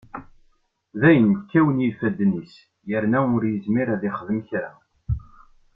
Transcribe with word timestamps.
Dayen 0.99 1.29
kkawen 1.39 1.83
yifadden-is 1.85 2.53
yerna 2.89 3.19
ur 3.35 3.43
yezmir 3.51 3.87
ad 3.93 4.01
yexdem 4.05 4.39
kra. 4.47 4.69